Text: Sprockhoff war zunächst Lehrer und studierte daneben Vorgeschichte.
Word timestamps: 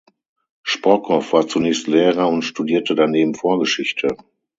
Sprockhoff 0.63 1.31
war 1.31 1.47
zunächst 1.47 1.85
Lehrer 1.85 2.27
und 2.27 2.41
studierte 2.41 2.95
daneben 2.95 3.35
Vorgeschichte. 3.35 4.17